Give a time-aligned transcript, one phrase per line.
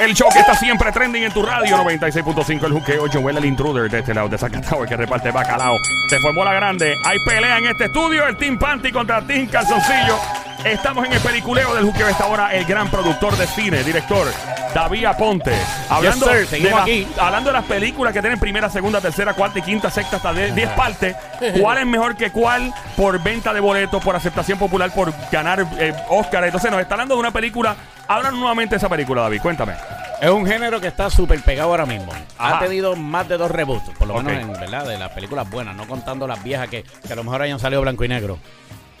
[0.00, 3.90] El show que está siempre trending en tu radio 96.5 El juqueo Joel el intruder
[3.90, 5.76] de este lado de Zacatau el que reparte bacalao
[6.08, 10.18] Se formó la grande Hay pelea en este estudio El Team Panty contra Team Calzoncillo
[10.64, 14.26] Estamos en el peliculeo del juqueo Esta hora el gran productor de cine Director
[14.74, 15.52] David Aponte
[15.90, 16.48] Hablando, sir.
[16.48, 17.08] de aquí.
[17.18, 20.70] hablando de las películas que tienen primera, segunda, tercera, cuarta y quinta, sexta hasta 10
[20.70, 21.14] partes
[21.60, 25.92] ¿Cuál es mejor que cuál por venta de boletos, por aceptación popular, por ganar eh,
[26.08, 26.44] Oscar?
[26.44, 27.76] Entonces nos está hablando de una película
[28.08, 29.74] Háblanos nuevamente de esa película, David, cuéntame
[30.20, 32.12] Es un género que está súper pegado ahora mismo.
[32.38, 32.56] Ajá.
[32.56, 35.74] Ha tenido más de dos reboots, por lo menos en verdad, de las películas buenas,
[35.76, 38.34] no contando las viejas que, que a lo mejor hayan salido blanco y negro.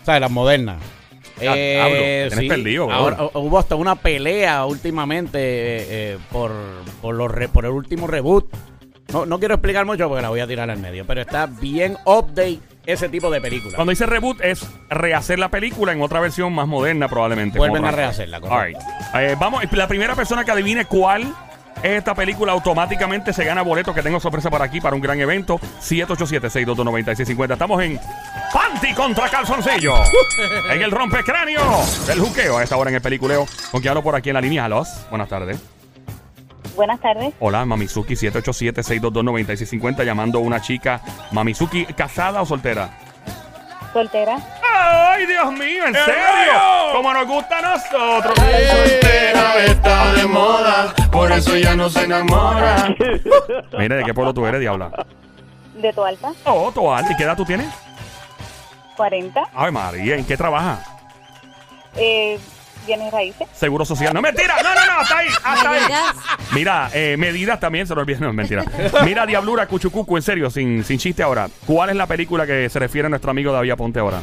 [0.02, 0.78] O sea, las modernas.
[1.40, 2.94] Ya, tienes perdido, bro.
[2.96, 6.52] ahora, hu- hubo hasta una pelea últimamente eh, eh, por,
[7.00, 8.46] por, los re- por el último reboot.
[9.12, 11.96] No, no quiero explicar mucho porque la voy a tirar al medio, pero está bien
[12.04, 12.60] update
[12.92, 13.76] ese tipo de película.
[13.76, 17.58] Cuando dice reboot es rehacer la película en otra versión más moderna probablemente.
[17.58, 18.80] Vuelven a rehacerla, correcto.
[19.12, 19.30] All right.
[19.30, 21.34] Eh, vamos, la primera persona que adivine cuál
[21.82, 25.18] es esta película automáticamente se gana boletos que tengo sorpresa para aquí para un gran
[25.20, 25.58] evento.
[25.80, 27.52] 787-622-9650.
[27.52, 27.98] Estamos en
[28.52, 29.94] Panty contra Calzoncillo.
[30.70, 31.62] en el rompecráneo
[32.06, 33.46] del juqueo a esta hora en el peliculeo.
[33.70, 34.68] ¿Con quién hablo por aquí en la línea?
[34.68, 34.88] Los.
[35.08, 35.79] Buenas tardes.
[36.80, 37.34] Buenas tardes.
[37.40, 41.02] Hola, Mamizuki 787-622-9650 llamando a una chica.
[41.30, 42.88] Mamizuki, ¿casada o soltera?
[43.92, 44.38] Soltera.
[44.64, 45.86] ¡Ay, Dios mío!
[45.88, 46.54] ¿En serio?
[46.94, 48.34] Como nos gusta a nosotros.
[48.34, 52.96] soltera está de moda, por eso ya no se enamora.
[53.78, 55.04] Mire, ¿de qué pueblo tú eres, diabla?
[55.74, 56.32] De tu alta.
[56.44, 57.04] Oh, Toal.
[57.10, 57.68] ¿Y qué edad tú tienes?
[58.96, 59.42] 40.
[59.54, 60.80] Ay, María, ¿en qué trabajas?
[61.94, 62.40] Eh,
[62.86, 63.46] bienes raíces.
[63.54, 64.12] Seguro social.
[64.14, 64.54] No, mentira.
[64.62, 65.80] No, no, no, hasta ahí, hasta ahí.
[65.80, 66.16] Medidas.
[66.52, 68.20] Mira, eh, medidas también se lo olviden.
[68.22, 68.64] No, es mentira.
[69.04, 71.48] Mira, Diablura, Cuchucucu, en serio, sin, sin chiste ahora.
[71.66, 74.20] ¿Cuál es la película que se refiere a nuestro amigo David Aponte ahora?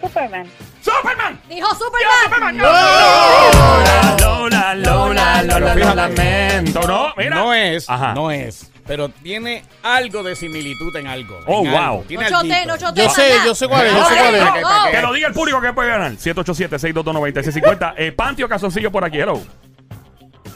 [0.00, 0.46] Superman.
[0.80, 1.40] ¡Superman!
[1.48, 2.58] Dijo Superman.
[2.58, 6.80] Lola, Lola, Lola, Lola, lamento.
[6.88, 7.36] No, mira.
[7.36, 8.12] No es, Ajá.
[8.14, 8.68] no es.
[8.86, 11.38] Pero tiene algo de similitud en algo.
[11.46, 11.80] Oh, en wow.
[11.80, 12.04] algo.
[12.08, 13.02] Tiene No chote, no chote.
[13.02, 14.44] Yo sé, yo sé cuál es, yo sé cuál es.
[14.90, 16.12] Que lo diga el público que puede ganar.
[16.12, 17.94] 787-622-9650.
[17.96, 19.40] Eh, Pantio Calzoncillo por aquí, hello.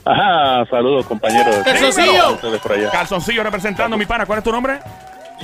[0.05, 1.57] Ajá, saludos compañeros.
[1.65, 2.39] Calzoncillo.
[2.93, 4.27] Calzoncillo representando mi pana.
[4.27, 4.79] ¿Cuál es tu nombre?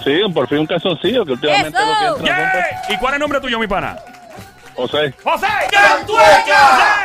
[0.05, 2.09] Sí, por fin un calzoncillo que últimamente Eso.
[2.09, 2.53] lo que entra
[2.87, 2.95] Yeah.
[2.95, 3.97] ¿Y cuál es el nombre tuyo, mi pana?
[4.75, 5.47] José, ¡José!
[5.71, 7.05] ¡Cantueca!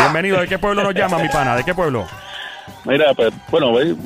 [0.00, 0.40] Bienvenido.
[0.40, 1.54] ¿De qué pueblo nos llama, mi pana?
[1.56, 2.06] ¿De qué pueblo?
[2.84, 3.96] mira, pues, bueno, voy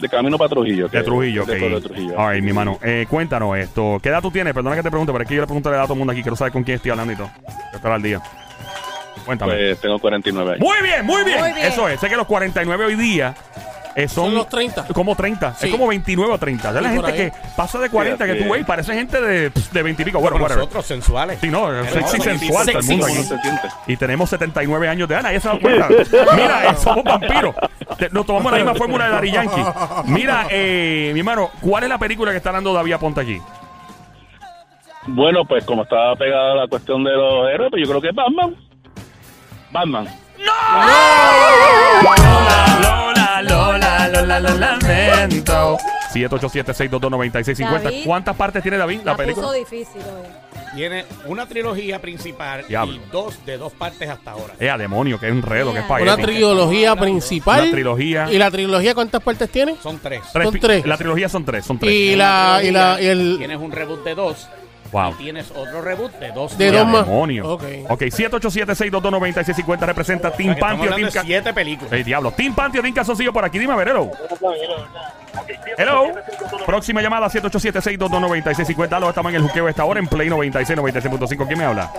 [0.00, 0.88] de camino para Trujillo.
[0.88, 1.48] que- De Trujillo, ok.
[1.48, 2.18] de Trujillo.
[2.18, 2.78] All right, mi hermano.
[2.82, 3.98] Eh, cuéntanos esto.
[4.02, 4.52] ¿Qué edad tú tienes?
[4.54, 5.98] Perdona que te pregunte, pero es que yo le pregunto la edad a todo el
[5.98, 6.22] mundo aquí.
[6.22, 7.30] Quiero saber con quién estoy hablando y todo.
[7.72, 8.20] Estar al día.
[9.24, 9.52] Cuéntame.
[9.54, 10.60] Pues tengo 49 años.
[10.60, 11.66] Muy bien, muy bien, Muy bien.
[11.66, 11.98] Eso es.
[11.98, 13.34] Sé que los 49 hoy día
[13.96, 14.88] eh, son, Son los 30.
[14.88, 15.54] Como 30.
[15.54, 15.66] Sí.
[15.66, 16.68] Es como 29 o 30.
[16.68, 17.16] Es la gente ahí.
[17.16, 18.66] que pasa de 40 Sí, que tú así ves y es.
[18.66, 20.20] parece gente de, de 20 y pico.
[20.20, 20.58] Bueno, whatever.
[20.58, 21.38] nosotros, sensuales.
[21.40, 23.48] Sí, no, sexy no, sensual todo el mundo ¿Cómo aquí.
[23.86, 25.88] Y tenemos 79 años de edad, nadie se da cuenta.
[26.34, 27.54] Mira, eh, somos vampiros.
[28.12, 29.64] Nos tomamos la misma fórmula de Dari Yankee.
[30.04, 33.40] Mira, eh, mi hermano, ¿cuál es la película que está dando David Aponte aquí?
[35.06, 38.14] Bueno, pues como estaba pegada la cuestión de los héroes, pues yo creo que es
[38.14, 38.56] Batman.
[39.72, 40.08] Batman.
[43.42, 45.78] Lola, Lola, Lola, Lola, lamento.
[46.12, 47.82] 787-622-9650.
[47.82, 48.02] David.
[48.04, 49.46] ¿Cuántas partes tiene David la La película?
[49.46, 50.26] puso difícil hoy.
[50.74, 52.96] Tiene una trilogía principal Diablo.
[52.96, 54.54] y dos de dos partes hasta ahora.
[54.60, 56.10] Eh, a demonio, que enredo, que espagueti.
[56.12, 57.62] Una trilogía principal.
[57.62, 58.28] Una trilogía.
[58.30, 59.76] ¿Y la trilogía cuántas partes tiene?
[59.82, 60.20] Son tres.
[60.32, 60.86] Tres son tres.
[60.86, 61.92] La trilogía son tres, son tres.
[61.92, 64.48] Y la, y la, y el, Tienes un reboot de dos.
[64.92, 65.12] Wow.
[65.12, 66.56] Y tienes otro reboot de dos.
[66.58, 67.04] De dos más.
[67.06, 67.48] demonio.
[67.54, 67.64] Ok.
[67.88, 71.92] Ok, 787-622-9650 representa O sea, Team que estamos Pantio, hablando Team de Ca- siete películas.
[71.92, 72.32] Ey, diablo.
[72.32, 73.58] Team Pantio, Team Calzoncillo por aquí.
[73.58, 74.10] Dime, a ver, hello.
[75.78, 76.12] Hello.
[76.64, 78.92] Próxima llamada 787-622-9650.
[78.96, 81.46] Aló, estamos en el juqueo esta hora en Play 96, 96.5.
[81.46, 81.90] ¿Quién me habla?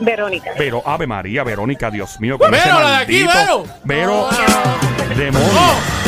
[0.00, 0.50] Verónica.
[0.58, 2.38] Vero, Ave María, Verónica, Dios mío.
[2.38, 4.28] con Vero, la de aquí, maldito- Vero.
[4.28, 6.01] Vero, demonio.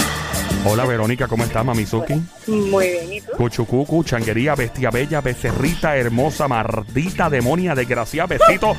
[0.67, 2.15] Hola, Verónica, ¿cómo estás, Mamizuki?
[2.47, 3.13] Muy bien.
[3.13, 3.33] ¿Y tú?
[3.37, 8.75] Cuchucucu, changuería, bestia bella, becerrita, hermosa, mardita, demonia, desgraciada, besito.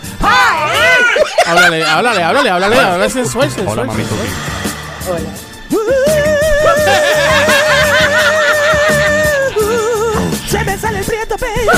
[1.46, 3.80] háblale, háblale, háblale, háblale, háblale sensual, sensual.
[3.80, 4.28] Hola, Mamizuki.
[5.10, 5.30] Hola.
[10.48, 11.72] Se me sale el prieto bello.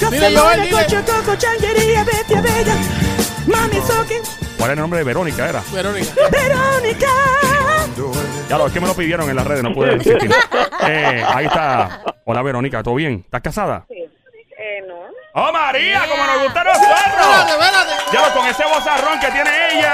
[0.00, 0.84] Yo Dile, soy Joel, una dile.
[0.84, 2.74] cocho, coco, changuería, bestia bella.
[3.46, 4.14] Mami Soki,
[4.58, 5.48] ¿Cuál es el nombre de Verónica?
[5.48, 5.62] Era.
[5.72, 6.12] Verónica.
[6.30, 7.06] Verónica.
[8.48, 10.30] Ya lo es que me lo pidieron en las redes, no pude insistir.
[10.88, 12.02] Eh, ahí está.
[12.26, 13.22] Hola, Verónica, ¿todo bien?
[13.24, 13.86] ¿Estás casada?
[13.88, 14.94] Eh, no.
[15.32, 16.02] ¡Oh, María!
[16.08, 16.90] ¡Como nos gusta a nosotros!
[17.06, 17.92] Espérate, espérate.
[18.12, 19.92] Ya lo, con ese vozarrón que tiene ella,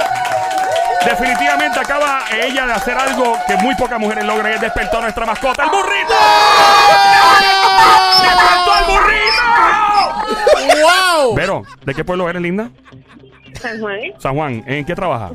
[1.07, 5.03] definitivamente acaba ella de hacer algo que muy pocas mujeres logran y es despertó a
[5.03, 6.15] nuestra mascota, el burrito.
[8.23, 10.83] ¡Despertó el burrito!
[10.83, 11.35] ¡Wow!
[11.35, 12.69] Vero, ¿de qué pueblo eres, linda?
[13.61, 14.01] San Juan.
[14.19, 14.65] San Juan.
[14.67, 15.33] ¿En qué trabajas?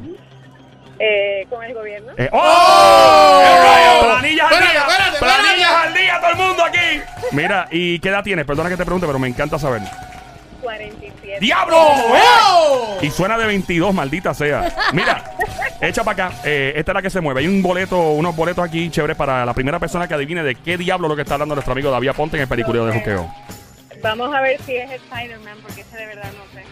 [0.99, 2.11] Eh, con el gobierno.
[2.17, 3.41] Eh, ¡Oh!
[3.43, 3.99] ¡Qué rayo!
[4.01, 4.81] Planillas al día.
[4.81, 7.01] espérate, Planillas al día, todo el mundo aquí.
[7.31, 8.45] Mira, ¿y qué edad tienes?
[8.45, 9.81] Perdona que te pregunte, pero me encanta saber.
[10.61, 11.37] 47.
[11.39, 11.77] ¡Diablo!
[11.79, 12.97] ¡Oh!
[13.01, 14.73] Y suena de 22, maldita sea.
[14.91, 15.23] Mira,
[15.81, 16.37] echa para acá.
[16.43, 17.41] Eh, esta es la que se mueve.
[17.41, 20.77] Hay un boleto, unos boletos aquí chéveres para la primera persona que adivine de qué
[20.77, 23.31] diablo lo que está hablando nuestro amigo David Ponte en el peliculeo de juqueo.
[24.01, 26.65] Vamos a ver si es Spider-Man, porque ese de verdad no sé.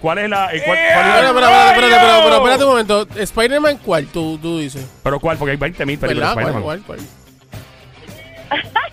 [0.00, 0.46] ¿Cuál es la.
[0.46, 3.06] cuál- Espera, cuál- espera, espera, espera, espera, espera, espera, espérate un momento.
[3.16, 4.06] ¿Spider-Man cuál?
[4.06, 4.86] Tú, tú dices.
[5.02, 5.36] ¿Pero cuál?
[5.38, 6.52] Porque hay 20 mil películas ¿Verdad?
[6.54, 6.84] de ¿Cuál, Spider-Man.
[6.86, 8.60] cuál, cuál?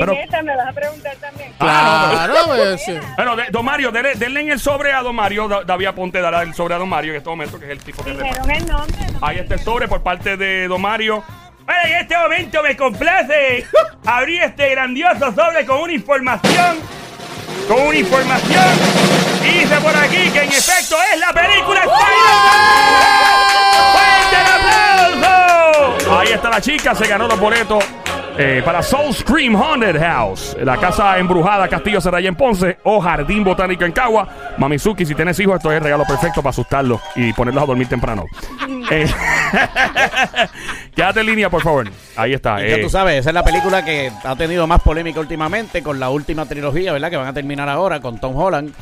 [0.00, 1.52] Pero- en esta me vas a preguntar también.
[1.60, 2.94] Ah, Claro, pues, sí.
[3.16, 5.48] Bueno, de- don Mario, denle, denle en el sobre a don Mario.
[5.48, 7.78] Da- David Ponte dará el sobre a don Mario en este momento, que es el
[7.80, 8.12] tipo que.
[8.12, 8.96] Dijeron el nombre.
[9.12, 11.24] no Ahí está el sobre por parte de don Mario.
[11.64, 13.66] Bueno, en este momento me complace
[14.06, 16.78] abrir este grandioso sobre con una información.
[17.66, 19.17] Con una información.
[19.52, 22.58] Dice por aquí que en efecto es la película Spider-Man.
[23.92, 26.18] ¡Fuerte el aplauso!
[26.18, 27.84] Ahí está la chica, se ganó los boletos.
[28.40, 33.42] eh, para Soul Scream Haunted House, la casa embrujada Castillo Serraya en Ponce o Jardín
[33.42, 34.28] Botánico en Cagua.
[34.58, 37.88] Mamizuki, si tienes hijos, esto es el regalo perfecto para asustarlos y ponerlos a dormir
[37.88, 38.24] temprano.
[38.90, 39.06] Eh,
[40.96, 41.90] Quédate en línea, por favor.
[42.16, 42.64] Ahí está.
[42.64, 45.82] Y ya eh, tú sabes, esa es la película que ha tenido más polémica últimamente
[45.82, 47.10] con la última trilogía, ¿verdad?
[47.10, 48.72] Que van a terminar ahora con Tom Holland.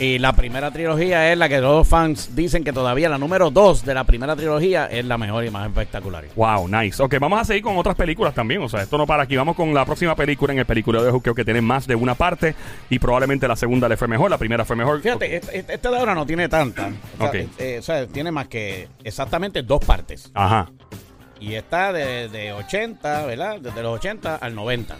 [0.00, 3.84] Y la primera trilogía es la que los fans dicen que todavía la número dos
[3.84, 6.24] de la primera trilogía es la mejor y más espectacular.
[6.36, 7.02] Wow, nice.
[7.02, 8.62] Ok, vamos a seguir con otras películas también.
[8.62, 9.34] O sea, esto no para aquí.
[9.34, 12.14] Vamos con la próxima película en el peliculeo de Juqueo que tiene más de una
[12.14, 12.54] parte
[12.88, 15.00] y probablemente la segunda le fue mejor, la primera fue mejor.
[15.02, 16.92] Fíjate, este, este- este de ahora no tiene tanta.
[17.14, 17.34] O sea, Ok.
[17.58, 20.30] eh, o sea, tiene más que exactamente dos partes.
[20.32, 20.70] Ajá.
[21.40, 23.58] Y está de, de 80, ¿verdad?
[23.60, 24.96] Desde los 80 al 90.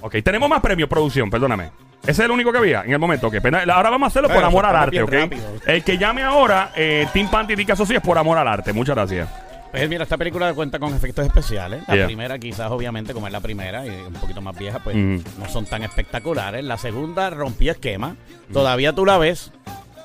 [0.00, 1.70] Ok, tenemos más premios, producción, perdóname.
[2.02, 3.30] Ese es el único que había en el momento.
[3.30, 5.10] Que pena- ahora vamos a hacerlo por amor al arte, ¿ok?
[5.12, 5.42] rápido.
[5.66, 8.72] El que llame ahora, eh, Team Panty Tica Socia es por amor al arte.
[8.72, 9.28] Muchas gracias.
[9.70, 11.82] Pues mira, esta película cuenta con efectos especiales.
[11.86, 12.06] La Yeah.
[12.06, 15.18] primera, quizás, obviamente, como es la primera y un poquito más vieja, pues Mm.
[15.38, 16.64] no son tan espectaculares.
[16.64, 18.16] La segunda rompió esquema.
[18.52, 19.52] Todavía tú la ves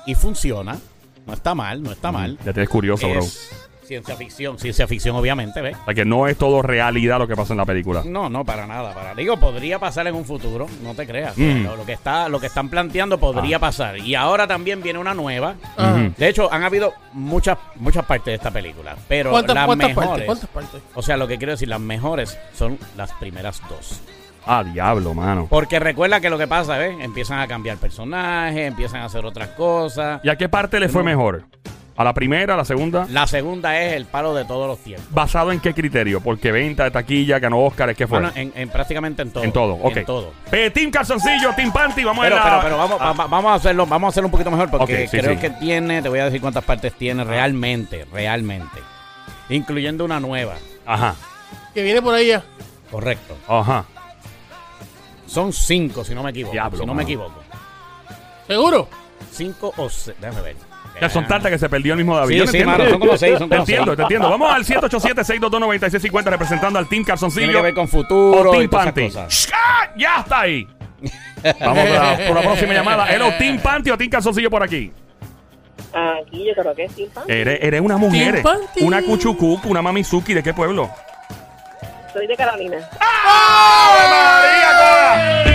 [0.06, 0.76] y funciona.
[1.26, 2.38] No está mal, no está mal.
[2.44, 3.18] Ya tienes curioso, bro.
[3.18, 3.50] Es
[3.86, 5.76] ciencia ficción, ciencia ficción, obviamente, ¿ves?
[5.80, 8.02] O sea, que no es todo realidad lo que pasa en la película.
[8.04, 8.92] No, no, para nada.
[8.94, 11.36] Para, digo, podría pasar en un futuro, no te creas.
[11.38, 11.64] Mm.
[11.64, 13.60] Lo, lo que está, lo que están planteando podría Ah.
[13.60, 13.98] pasar.
[13.98, 15.54] Y ahora también viene una nueva.
[15.78, 16.12] Ujú.
[16.16, 18.96] De hecho, han habido muchas, muchas partes de esta película.
[19.08, 20.08] Pero ¿Cuántas, las cuántas mejores.
[20.08, 20.26] partes?
[20.26, 20.80] ¿Cuántas partes?
[20.94, 24.00] O sea, lo que quiero decir, las mejores son las primeras dos.
[24.46, 25.46] Ah, diablo, mano.
[25.50, 26.96] Porque recuerda que lo que pasa, ¿ves?
[27.00, 30.20] Empiezan a cambiar personajes, empiezan a hacer otras cosas.
[30.22, 31.06] ¿Y a qué parte le fue No.
[31.06, 31.44] mejor?
[31.98, 33.06] ¿A la primera, a la segunda?
[33.10, 35.06] La segunda es el palo de todos los tiempos.
[35.10, 36.20] ¿Basado en qué criterio?
[36.20, 38.18] Porque venta de taquilla, ganó Oscar, ¿qué fue?
[38.20, 39.44] Bueno, en, en prácticamente en todo.
[39.44, 39.96] en todo, ok.
[39.96, 40.32] En todo.
[40.52, 42.62] Eh, team Calzoncillo, Team Panty, vamos Pero, a pero, la...
[42.62, 45.16] pero vamos, Ah, va- vamos a hacerlo, vamos a hacerlo un poquito mejor porque sí,
[45.18, 45.40] creo sí.
[45.40, 48.78] que tiene, te voy a decir cuántas partes tiene realmente, realmente.
[49.48, 50.54] Incluyendo una nueva.
[50.84, 51.14] Ajá,
[51.72, 52.42] Que viene por ahí ya.
[52.90, 53.36] Correcto.
[53.48, 53.86] ajá.
[55.26, 56.52] Son cinco, si no me equivoco.
[56.52, 56.96] Diablo, si no mano.
[56.98, 57.42] me equivoco.
[58.46, 58.88] ¿Seguro?
[59.32, 60.16] Cinco o seis.
[60.20, 60.56] Déjame ver.
[61.00, 62.32] Ya son tantas que se perdió el mismo David.
[62.34, 62.78] Sí, Yo no sí, entiendo.
[62.78, 63.96] mano, son como seis, son Te como entiendo, seis.
[63.96, 64.30] te entiendo.
[64.30, 68.68] Vamos al 787-622-9650 representando al Team Tiene Calzoncillo que ver con o futuro Team y
[68.68, 69.02] todas Panty.
[69.04, 69.52] esas cosas.
[69.54, 69.90] ¡Ah!
[69.96, 70.66] Ya está ahí.
[71.60, 73.12] Vamos por la, por la próxima llamada.
[73.12, 74.90] ¿Hello, Team Panty o Team Calzoncillo por aquí?
[75.92, 77.32] Aquí yo creo que es Team Panty.
[77.32, 78.82] Eres, eres una mujer, Team Panty.
[78.84, 80.32] una cuchucuc, una mamizuki.
[80.34, 80.90] ¿De qué pueblo?
[82.12, 82.78] Soy de Carolina.
[82.98, 85.45] ¡Ave María, toda!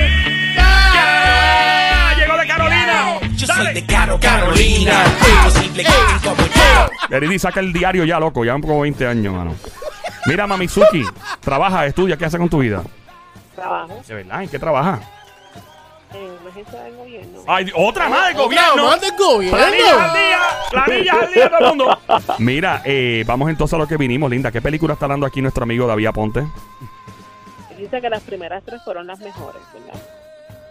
[3.63, 3.83] Carolina!
[3.87, 4.19] ¡Dale!
[4.19, 5.91] Carolina, imposible que
[6.27, 7.15] como.
[7.15, 8.43] Eridi saca el diario ya, loco.
[8.45, 9.55] Ya como 20 años, mano.
[10.25, 11.03] Mira, Mamizuki,
[11.39, 12.83] trabaja, estudia, ¿qué hace con tu vida?
[13.55, 14.43] Trabajo ¿De verdad?
[14.43, 14.99] ¿En qué trabaja?
[16.13, 17.39] en una agencia del gobierno.
[17.47, 18.87] Ay, otra más del Otra gobierno.
[18.89, 19.57] más del gobierno.
[19.57, 20.39] Planillas al día,
[20.69, 21.99] planillas al día todo el mundo.
[22.39, 24.51] Mira, eh, vamos entonces a lo que vinimos, Linda.
[24.51, 26.45] ¿Qué película está dando aquí nuestro amigo David Aponte?
[27.77, 30.01] Dice que las primeras tres fueron las mejores, ¿verdad?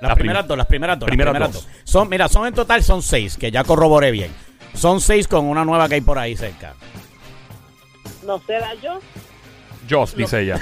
[0.00, 1.08] Las La primeras prim- dos, las primeras dos.
[1.08, 1.64] las primeras primeras dos.
[1.66, 1.72] dos.
[1.84, 4.30] Son, mira, son en total son seis, que ya corroboré bien.
[4.74, 6.74] Son seis con una nueva que hay por ahí cerca.
[8.24, 9.00] No será yo.
[9.90, 10.60] Joss, dice ella.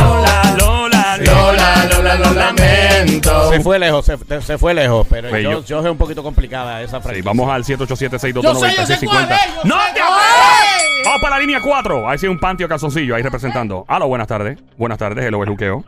[0.58, 3.52] Lola, Lola, Lola, lo lamento.
[3.52, 5.50] Se fue lejos, se, se fue lejos, pero Bello.
[5.60, 7.30] yo, yo es un poquito complicada esa Sí, franquicia.
[7.30, 8.42] vamos al 787-622-9650.
[8.42, 10.00] Yo sé, yo sé cuál es, yo ¡No te!
[11.04, 12.08] Vamos para la línea 4.
[12.08, 13.84] Ahí sí un pantio calzoncillo ahí representando.
[13.88, 14.58] Aló, buenas tardes.
[14.76, 15.84] Buenas tardes, hello, el juqueo.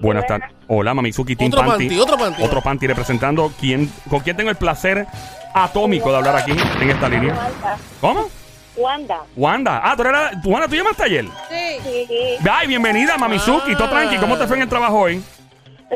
[0.00, 0.50] Buenas tardes.
[0.68, 1.88] Hola, Mamizuki Team Otro Panty.
[1.88, 2.42] panty, otro panty.
[2.42, 3.52] Otro panty representando.
[3.58, 5.06] ¿Quién, ¿Con quién tengo el placer
[5.54, 7.34] atómico de hablar aquí en esta línea?
[7.34, 7.78] Wanda.
[8.00, 8.28] ¿Cómo?
[8.76, 9.18] Wanda.
[9.36, 9.80] Wanda.
[9.82, 10.02] Ah, tú
[10.42, 11.24] tú, Wanda, ¿tú llamaste ayer?
[11.48, 12.06] Sí.
[12.08, 12.48] Sí.
[12.50, 13.74] Ay, bienvenida, Mamizuki.
[13.74, 13.90] Todo Ah.
[13.90, 14.16] tranqui.
[14.18, 15.22] ¿Cómo te fue en el trabajo hoy?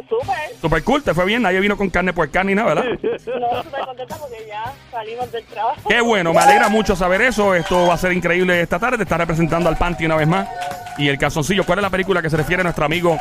[0.09, 0.37] Súper.
[0.61, 1.42] Super cool, te fue bien.
[1.42, 2.85] Nadie vino con carne puerca ni nada, ¿verdad?
[3.02, 5.80] No, súper contenta porque ya salimos del trabajo.
[5.88, 7.54] Qué bueno, me alegra mucho saber eso.
[7.57, 8.99] Esto va a ser increíble esta tarde.
[8.99, 10.49] Te está representando al Panty una vez más.
[10.97, 13.19] Y el calzoncillo, ¿cuál es la película que se refiere a nuestro amigo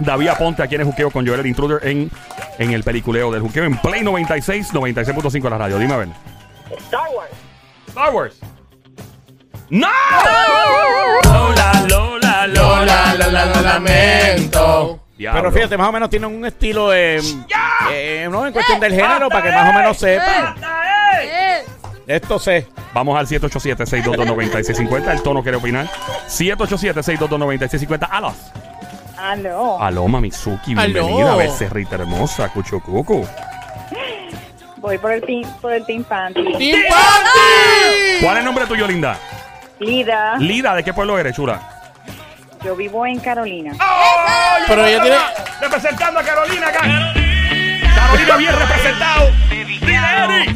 [0.00, 2.10] David Aponte aquí en el juqueo con Joel el Intruder en,
[2.58, 5.78] en el peliculeo del juqueo en Play 96, 96.5 de la radio?
[5.78, 6.08] Dime a ver.
[6.78, 7.30] Star Wars.
[7.88, 8.36] Star Wars.
[9.70, 9.88] ¡No!
[11.24, 15.00] Lola, Lola, Lola, Lola, lo lamento.
[15.16, 15.40] Diablo.
[15.42, 17.20] Pero fíjate, más o menos tiene un estilo, eh,
[17.92, 20.56] eh, no en cuestión del género, para que más o menos sepan.
[21.22, 21.62] Eh,
[22.06, 22.66] Esto sé.
[22.92, 25.12] Vamos al 787-622-9650.
[25.12, 25.88] El tono quiere opinar.
[26.28, 28.08] 787-622-9650.
[28.10, 28.34] Alos.
[29.24, 29.80] Aló.
[29.82, 30.72] Aló, Mamizuki.
[30.72, 30.82] Aló.
[30.92, 33.26] Bienvenida, becerrita hermosa, Cuchucucu.
[34.76, 36.42] Voy por el team, por el team Panty.
[36.58, 38.20] ¡Team Party!
[38.22, 39.18] ¿Cuál es el nombre tuyo, linda?
[39.80, 40.36] Lida.
[40.38, 41.58] Lida, ¿de qué pueblo eres, chula?
[42.62, 43.72] Yo vivo en Carolina.
[44.68, 45.16] Pero ella tiene.
[45.62, 46.80] Representando a Carolina acá.
[47.94, 49.30] Carolina bien representado.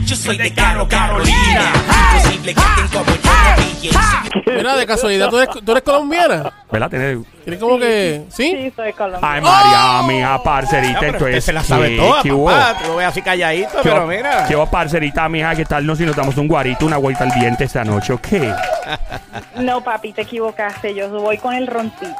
[0.05, 1.73] Yo soy de Caro Carolina.
[2.13, 2.61] Imposible que
[2.93, 3.31] como yo
[3.81, 3.91] pille.
[4.57, 6.53] Mira, de casualidad, ¿tú eres, tú eres colombiana?
[6.71, 6.91] ¿Verdad?
[6.91, 8.25] Tiene- ¿Tienes como que.?
[8.29, 8.51] ¿Sí?
[8.51, 9.35] Sí, soy colombiana.
[9.35, 10.93] Ay, María, mija, parcerita.
[10.93, 12.45] No, pero esto usted es- se la sabe ¿qué- toda, qué hubo?
[12.51, 12.75] papá.
[12.83, 14.45] Tú lo ves así calladito, ¿Qué pero hubo- mira.
[14.47, 15.55] ¿Qué hubo, parcerita, mija?
[15.55, 15.87] ¿Qué tal?
[15.87, 18.53] No, si nos damos un guarito, una vuelta al diente esta noche, ¿o qué?
[19.57, 20.95] No, papi, te equivocaste.
[20.95, 22.17] Yo voy con el roncito.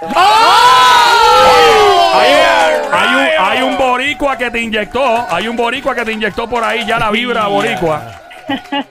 [2.15, 2.33] Hay,
[2.93, 5.27] hay un, hay un boricua que te inyectó.
[5.31, 8.03] Hay un boricua que te inyectó por ahí ya la vibra boricua.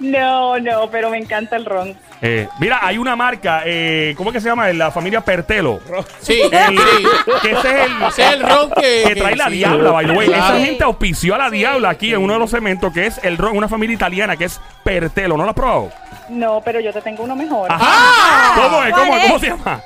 [0.00, 1.96] No, no, pero me encanta el ron.
[2.22, 4.68] Eh, mira, hay una marca, eh, ¿cómo es que se llama?
[4.72, 5.80] La familia Pertelo.
[6.20, 7.06] Sí, El- sí.
[7.42, 9.50] que ese es el, Ese es el ron que- que que- trae la sí.
[9.52, 10.26] diabla, by the way.
[10.28, 10.56] Claro.
[10.56, 13.36] Esa gente auspició a la diabla aquí en uno de los cementos, que es el
[13.36, 15.36] ron, una familia italiana que es Pertelo.
[15.36, 15.90] ¿No lo has probado?
[16.30, 17.70] No, pero yo te tengo uno mejor.
[17.70, 18.54] Ajá.
[18.62, 18.94] ¿Cómo es?
[18.94, 19.40] ¿Cómo, ¿Cuál ¿Cómo es?
[19.42, 19.80] se llama?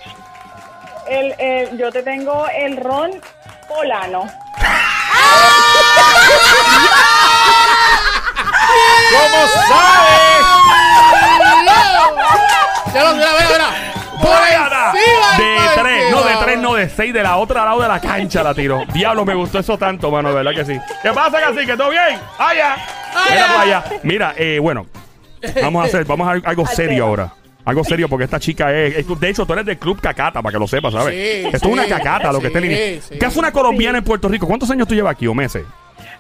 [1.09, 3.11] El, el- yo te tengo el ron
[3.69, 4.25] polano.
[9.11, 10.47] ¿Cómo sabes?
[12.95, 13.93] Ya lo mira, mira, mira.
[14.21, 17.89] Por encima De tres, no de tres, no de seis, de la otra lado de
[17.89, 18.85] la cancha la tiró.
[18.93, 20.79] Diablo, me gustó eso tanto, mano, de verdad que sí.
[21.03, 22.19] ¿Qué pasa, que ¿Todo bien?
[22.39, 22.77] ¡Allá!
[23.31, 23.85] Mira para allá.
[24.03, 24.87] Mira, eh, bueno,
[25.63, 27.33] vamos a hacer, vamos a algo serio ahora.
[27.65, 30.53] Algo serio porque esta chica es, es- De hecho, tú eres del club Cacata, para
[30.53, 31.15] que lo sepas, ¿sabes?
[31.15, 31.67] Sí, Esto sí.
[31.67, 33.01] es una cacata, lo que Sí, está en línea.
[33.03, 33.19] sí.
[33.19, 34.47] ¿Qué hace una colombiana en Puerto Rico?
[34.47, 35.65] ¿Cuántos años tú llevas aquí o meses?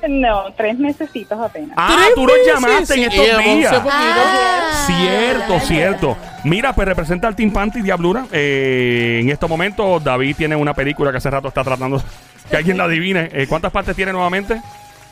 [0.08, 1.72] No, tres mesecitos apenas.
[1.76, 3.82] Ah, Tres tú meses, llamaste en estos días.
[3.86, 6.16] Ah, Cierto, cierto.
[6.44, 8.26] Mira, pues representa al Team Panty Diablura.
[8.32, 12.02] Eh, en estos momentos, David tiene una película que hace rato está tratando
[12.50, 13.28] que alguien la adivine.
[13.32, 14.60] Eh, ¿Cuántas partes tiene nuevamente?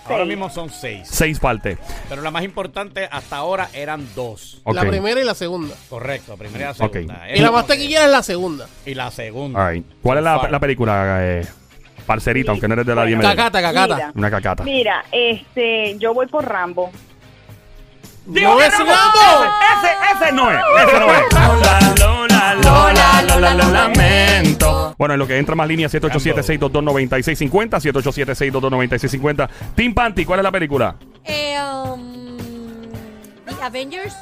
[0.07, 1.07] Ahora mismo son seis.
[1.11, 1.77] Seis partes.
[2.09, 4.63] Pero la más importante hasta ahora eran dos.
[4.65, 5.75] La primera y la segunda.
[5.91, 7.31] Correcto, primera y la segunda.
[7.35, 8.67] Y la más taquillera es la segunda.
[8.87, 9.61] Y la segunda.
[9.67, 9.87] All right.
[10.03, 11.47] ¿Cuál es la, la película, eh,
[12.09, 13.95] parcerita, aunque no eres de la 10 Cacata, cacata.
[13.95, 14.13] Mira.
[14.15, 14.65] Una cacata.
[14.65, 16.91] Mira, este, yo voy por Rambo.
[18.27, 19.45] ¡No es Rambo!
[19.79, 20.59] Ese, ese no es.
[20.85, 21.23] Ese no es.
[21.33, 24.95] Lola, Lola, Lola, Lola, lo lamento.
[24.99, 27.81] Bueno, en lo que entra más línea 787-622-9650.
[28.51, 29.49] 787-622-9650.
[29.75, 30.97] Team Panty, ¿cuál es la película?
[31.25, 32.37] Eh, um,
[33.47, 34.15] The Avengers.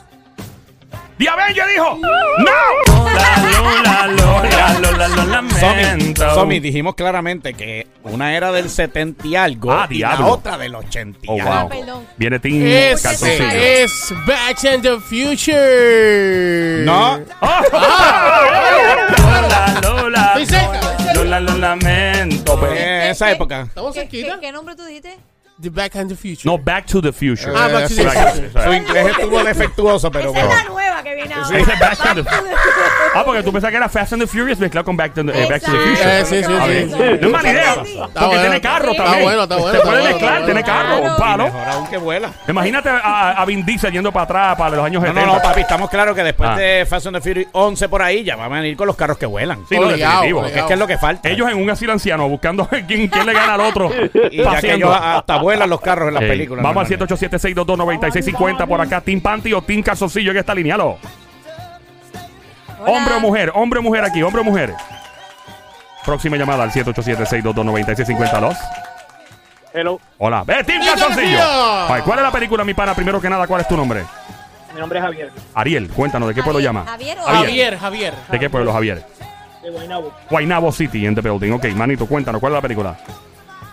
[1.19, 1.99] ¡The Avenger dijo!
[2.39, 2.53] ¡No!
[2.95, 5.17] Lola, Lola, Lola, Lola, lo
[5.59, 6.35] Somi, lamento.
[6.35, 10.27] Somi, dijimos claramente que una era del 70 y algo Ah, y la diablo.
[10.29, 11.61] otra del 80 y Oh, algo.
[11.61, 11.69] wow.
[11.71, 12.07] perdón.
[12.19, 12.37] Viene
[12.93, 13.49] Es, Calzoncillo.
[13.51, 16.85] es Back in the Future.
[16.85, 17.19] No.
[19.19, 21.15] Lola, Lola, Estoy cerca, estoy cerca.
[21.15, 22.59] Lola, lo lamento.
[22.61, 22.73] pues.
[22.79, 23.63] En esa época.
[23.63, 24.35] Estamos ¿Qué, cerquita.
[24.35, 25.17] qué, qué nombre tú dijiste?
[25.59, 26.47] The Back in the Future.
[26.51, 27.51] No, Back to the Future.
[27.57, 28.51] Ah, Back to the Future.
[28.63, 30.63] Su inglés estuvo defectuoso, pero Esa es bueno.
[30.63, 31.59] la nueva que viene ahora.
[31.81, 32.31] Back to the-
[33.15, 35.31] Ah, porque tú pensabas que era Fast and the Furious mezclado con Back to the,
[35.33, 35.89] eh, Back to the Exacto.
[35.89, 36.21] Future.
[36.21, 37.19] Eh, sí, sí, sí.
[37.23, 37.71] No es mala idea.
[37.73, 38.41] Está Porque bueno.
[38.43, 39.25] tiene carro Está también.
[39.25, 40.79] bueno, está bueno, Se está puede bueno, mezclar, está tiene bueno.
[40.79, 41.45] carro, un palo.
[41.45, 42.31] Mejor aún que vuela.
[42.49, 45.27] Imagínate a, a Vin Diesel yendo para atrás para los años No, 70.
[45.27, 46.57] no, no, papi, estamos claros que después Ah.
[46.59, 49.17] de Fast and the Furious 11 por ahí ya van a venir con los carros
[49.17, 49.65] que vuelan.
[49.71, 50.43] Sí, no, definitivo.
[50.43, 51.29] Porque es que es lo que falta.
[51.31, 53.91] Ellos en un asilo anciano buscando quién, quién le gana al otro.
[53.91, 54.87] y ya que paseando.
[54.89, 56.63] ellos hasta vuelan los carros en las películas.
[56.63, 57.29] Vamos al normalmente.
[57.55, 59.01] 787-622-9650 por acá.
[59.01, 60.75] Team Panty o Team Calzoncillo en esta línea.
[60.75, 60.99] Aló.
[62.81, 62.91] Hola.
[62.91, 64.75] Hombre o mujer, hombre o mujer aquí, hombre o mujer.
[66.05, 68.41] Próxima llamada al 787-622-9650.
[68.41, 68.57] ¿Los?
[69.73, 70.43] Hello, Hola.
[70.45, 71.39] ¡Ve, Team ¡Dígame, Calzoncillo!
[71.89, 72.95] Ay, ¿Cuál es la película, mi pana?
[72.95, 74.05] Primero que nada, ¿cuál es tu nombre?
[74.75, 76.85] mi nombre es Javier, Ariel, cuéntanos, ¿de qué pueblo Javier, llama?
[76.91, 78.15] Javier o Javier, Javier.
[78.31, 79.05] ¿De qué pueblo, Javier?
[79.63, 80.13] de Guaynabo.
[80.31, 81.53] Guaynabo City, en The Building.
[81.53, 82.97] Ok, manito, cuéntanos, ¿cuál es la película?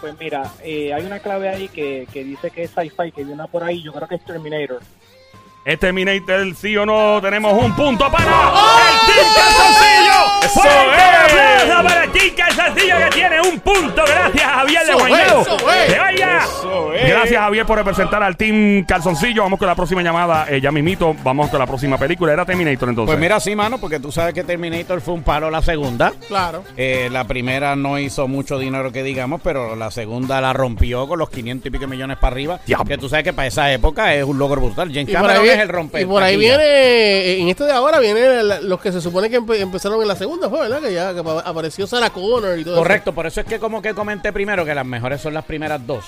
[0.04, 3.42] Pues mira, eh, hay una clave ahí que, que dice que es sci-fi, que viene
[3.50, 4.82] por ahí, yo creo que es Terminator.
[5.64, 7.22] ¿Es Terminator sí o no?
[7.22, 10.42] Tenemos un punto para el Team Calzoncillo.
[10.44, 11.53] ¡Eso es!
[11.63, 14.03] Aplauso para Team Calzoncillo que tiene un punto.
[14.05, 16.91] Gracias, Javier de Eso es, Guaynabo.
[17.08, 19.43] Gracias, Javier, por representar al Team Calzoncillo.
[19.43, 20.46] Vamos con la próxima llamada.
[20.50, 22.34] Eh, ya mismito, vamos con la próxima película.
[22.34, 23.12] Era Terminator entonces.
[23.13, 26.13] Pues mira, sí, mano, porque tú sabes que Terminator fue un palo la segunda.
[26.27, 26.63] Claro.
[26.77, 31.20] Eh, la primera no hizo mucho dinero que digamos, pero la segunda la rompió con
[31.20, 32.60] los 500 y pico millones para arriba.
[32.65, 32.86] Diablo.
[32.86, 34.89] Que tú sabes que para esa época es un logro brutal.
[34.89, 36.01] James Y por, Cameron ahí, es viene- el romper.
[36.01, 36.58] y por ahí taquilla.
[36.58, 40.01] viene, eh, en este de ahora, viene la- los que se supone que empe- empezaron
[40.01, 40.82] en la segunda, fue, ¿verdad?
[40.82, 41.22] Que ya que
[41.54, 44.76] apareció Sarah Connor y todo Correcto, por eso es que como que comenté primero que
[44.76, 46.06] las mejores son las primeras dos.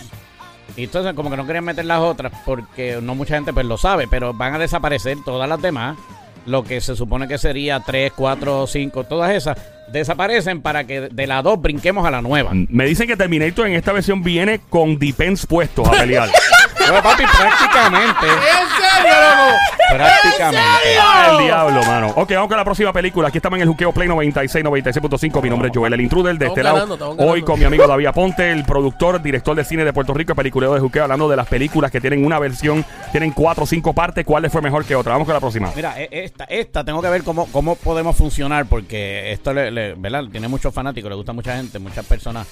[0.75, 3.77] Y entonces como que no querían meter las otras porque no mucha gente pues lo
[3.77, 5.97] sabe, pero van a desaparecer todas las demás.
[6.45, 9.57] Lo que se supone que sería 3, 4, 5, todas esas
[9.91, 12.51] desaparecen para que de la 2 brinquemos a la nueva.
[12.53, 16.29] Me dicen que Terminator en esta versión viene con Depends puestos a pelear.
[16.77, 18.27] Bueno, papi, prácticamente.
[18.27, 19.74] ¡En serio, loco!
[19.89, 20.59] Prácticamente.
[21.01, 22.07] Ah, el diablo, mano.
[22.15, 23.27] Ok, vamos con la próxima película.
[23.29, 25.41] Aquí estamos en el Juqueo Play 96, 96.5.
[25.41, 27.15] Mi nombre es Joel, el intruder de Estamos este lado.
[27.19, 30.73] Hoy con mi amigo David Aponte, el productor, director de cine de Puerto Rico, peliculero
[30.73, 34.25] de Juqueo, hablando de las películas que tienen una versión, tienen cuatro o cinco partes.
[34.25, 35.13] ¿Cuál les fue mejor que otra?
[35.13, 35.71] Vamos con la próxima.
[35.75, 39.93] Mira, e- esta, esta tengo que ver cómo, cómo podemos funcionar porque esto le, le-
[39.95, 40.23] ¿verdad?
[40.31, 42.47] tiene muchos fanáticos, le gusta a mucha gente, muchas personas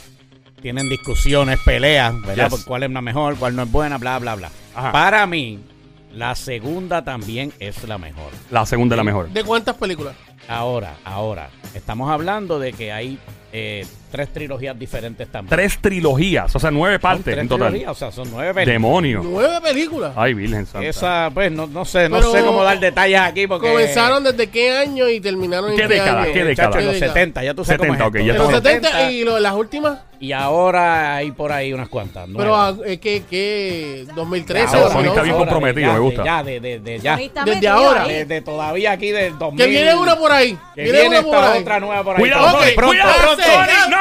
[0.62, 2.46] tienen discusiones, peleas, ¿verdad?
[2.50, 2.60] Yes.
[2.60, 4.50] Por cuál es la mejor, cuál no es buena, bla, bla, bla.
[4.76, 4.92] Ajá.
[4.94, 5.60] Para mí,
[6.14, 8.32] la segunda también es la mejor.
[8.52, 9.30] La segunda es la mejor.
[9.30, 10.16] ¿De cuántas películas?
[10.48, 13.18] Ahora, ahora, estamos hablando de que hay
[13.52, 15.50] eh, tres trilogías diferentes también.
[15.50, 17.70] Tres trilogías, o sea, nueve partes tres en total.
[17.70, 18.74] trilogías, o sea, son nueve películas.
[18.76, 19.22] Demonio.
[19.24, 20.14] Nueve películas.
[20.16, 20.88] Ay, Virgen Santa.
[20.88, 23.68] Esa, pues, no, no sé, no Pero sé cómo dar detalles aquí porque...
[23.70, 26.22] ¿Comenzaron desde qué año y terminaron en ¿Qué qué, década?
[26.22, 26.32] año?
[26.34, 26.68] ¿Qué década?
[26.70, 27.14] Muchachos, en los ¿Qué década?
[27.16, 28.46] 70, ya tú sabes 70, cómo ok, es ya esto.
[28.46, 30.00] En los estamos- 70 y lo- las últimas.
[30.20, 32.28] Y ahora hay por ahí unas cuantas.
[32.28, 32.76] Pero, nuevas.
[32.80, 33.24] ah, eh, ¿qué?
[33.30, 35.10] qué 2013 Ah, o Sony no?
[35.10, 36.22] está bien Ahora, comprometido, ya, me gusta.
[36.22, 37.16] De, ya, de, de, de ya.
[37.16, 38.04] Ahí está Desde metido ahora.
[38.04, 38.14] ahí.
[38.14, 39.66] Desde todavía aquí del 2000.
[39.66, 40.58] Que viene una por ahí.
[40.76, 41.62] Que viene, viene una por esta ahí.
[41.62, 42.20] otra nueva por ahí.
[42.22, 43.44] Cuidado, Sony, pronto, cuidado, pronto.
[43.44, 43.98] Sony, no.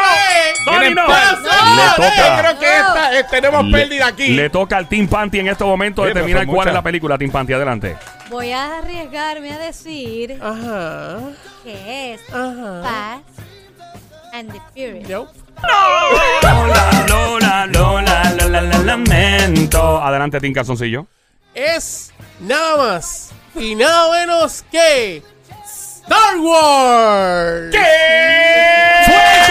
[0.70, 1.06] Vienen no.
[1.08, 2.38] Le Yo toca.
[2.40, 4.28] creo que esta, eh, tenemos Le- pérdida aquí.
[4.28, 6.74] Le toca al Team Panty en este momento Sí, pero determinar son cuál es muchas.
[6.74, 7.18] la película.
[7.18, 7.96] Team Panty, adelante.
[8.30, 11.18] Voy a arriesgarme a decir Ajá.
[11.64, 12.82] que es Ajá.
[12.82, 15.08] Fast and the Furious.
[15.08, 15.28] Yo.
[15.62, 20.02] Lola, Lola, Lola, Lola, la lamento.
[20.02, 21.06] Adelante, Team Calzoncillo.
[21.54, 25.22] Es nada más y nada menos que
[25.64, 27.70] Star Wars.
[27.70, 29.41] ¡Fuerte!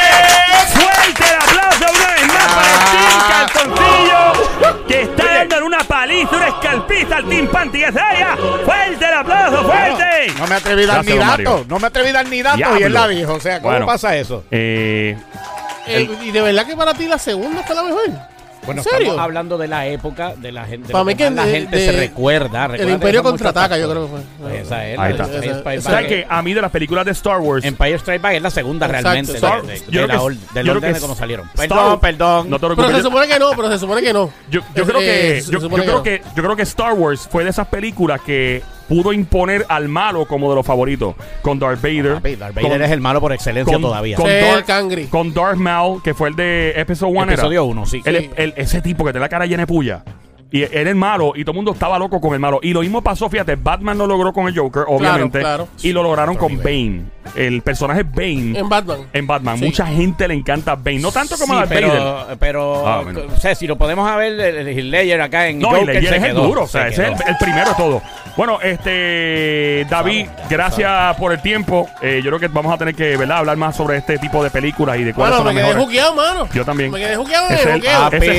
[0.74, 4.88] ¡Fuerte el aplauso una vez más para el Team Calzoncillo!
[4.88, 8.38] Que está dando una paliza, una escalpista al Team Panty vaya.
[8.66, 10.34] ¡Fuerte el aplauso, fuerte!
[10.38, 11.50] No me atreví a dar ni Gracias, don Mario.
[11.50, 11.68] datos.
[11.68, 12.86] No me atreví a dar ni datos y Diablo.
[12.86, 13.34] él la dijo.
[13.34, 13.86] O sea, ¿cómo Bueno.
[13.86, 14.44] pasa eso?
[14.52, 15.18] Eh,
[15.88, 18.06] Eh, y de verdad que para ti la segunda fue la mejor.
[18.66, 19.00] Bueno, ¿En serio?
[19.00, 20.88] estamos hablando de la época de la gente.
[20.88, 22.66] de Para mí que la de- gente de- se recuerda.
[22.66, 24.10] El Recuerda Imperio muchos contraataca, yo factores.
[24.12, 24.50] creo que fue.
[24.50, 25.00] Pues esa es.
[25.00, 25.28] Ahí la está.
[25.28, 26.10] de Empire Esa- Strike esa- ¿Sabes Back.
[26.10, 27.66] que A mí de las películas de Star Wars.
[27.66, 29.68] Empire Strike Back es la segunda Exacto, realmente exacto.
[29.68, 31.48] de, de- Yo de creo la que- del yo creo orden que de cómo salieron.
[31.56, 32.50] Star Perdón, perdón.
[32.50, 32.98] No te Pero preocupes.
[32.98, 34.32] se supone que no, pero se supone que no.
[34.52, 36.04] Yo, yo creo Eh, que se yo, supone yo creo no.
[36.04, 40.26] que yo creo que Star Wars fue de esas películas que pudo imponer al malo
[40.26, 42.16] como de los favoritos con Darth Vader.
[42.16, 44.18] Papi, Darth Vader con- es el malo por excelencia con- todavía.
[44.18, 45.06] con Sí, Darth- el Cangri.
[45.06, 48.02] con Darth Maul que fue el de Episode 1 Episodio uno, sí.
[48.04, 50.04] Él- ese tipo que tiene la cara llena de puya.
[50.54, 52.60] Y era el malo y todo el mundo estaba loco con el malo.
[52.62, 55.40] Y lo mismo pasó, fíjate, Batman lo logró con el Joker, obviamente.
[55.40, 55.68] claro.
[55.82, 57.04] Y lo lograron con Bane.
[57.36, 58.98] El personaje Bane En Batman.
[59.14, 59.58] en Batman.
[59.58, 59.66] Sí.
[59.66, 61.00] Mucha gente le encanta Bane.
[61.00, 61.90] No tanto como Sí, Darth Vader.
[61.92, 63.22] pero, pero Ah, bueno.
[63.34, 66.18] o sea, si lo podemos ver, el, el Ledger acá en No, Joker Ledger se
[66.18, 68.02] es el duro, o sea, se ese es el, el primero de todo.
[68.36, 71.88] Bueno, este David, gracias por el tiempo.
[72.02, 73.38] Eh, yo creo que vamos a tener que, ¿verdad?
[73.38, 75.78] Hablar más sobre este tipo de películas y de cuáles Bueno, son me las quedé
[75.80, 75.86] mejores.
[75.86, 76.50] juqueado, mano.
[76.54, 76.92] Yo también.
[76.92, 77.72] Me quedé juqueado en Es el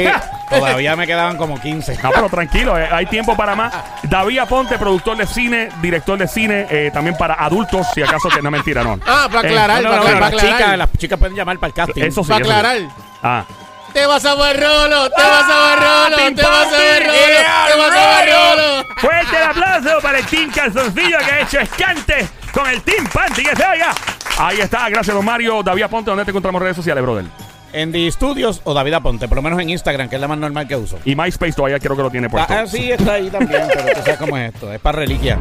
[0.01, 1.97] el- ah, todavía me quedaban como 15.
[2.03, 3.73] No, pero tranquilo, eh, hay tiempo para más.
[4.03, 8.43] David Aponte, productor de cine, director de cine, eh, también para adultos, si acaso que
[8.43, 8.99] no es mentira, no.
[9.07, 11.59] Ah, para Eh, aclarar, No, no, para, no, para las, chicas, las chicas pueden llamar
[11.59, 12.03] para el casting.
[12.03, 12.29] Eso sí.
[12.31, 12.57] para eso sí.
[12.59, 12.79] aclarar.
[13.23, 13.45] Ah.
[13.93, 17.03] Te vas a ver rolo, te vas a ver rolo, Team te vas a ver
[17.03, 17.07] Party.
[17.07, 18.85] rolo, Yeah, te vas a ver rolo.
[18.97, 23.43] Fuerte el aplauso para el Team Calzoncillo que ha hecho escante con el Team Panty
[23.45, 23.93] que se oiga.
[24.39, 25.63] Ahí está, gracias don Mario.
[25.63, 27.27] David Aponte, ¿dónde te encontramos en redes sociales, brother?
[27.73, 30.39] En The Studios o David Aponte, por lo menos en Instagram, que es la más
[30.39, 30.99] normal que uso.
[31.05, 32.53] Y MySpace todavía creo que lo tiene puesto.
[32.53, 34.73] Ah, sí, está ahí también, pero tú sabes cómo es esto.
[34.73, 35.39] Es para reliquia.